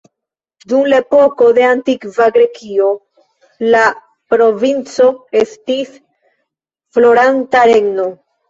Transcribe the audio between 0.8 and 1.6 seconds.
la epoko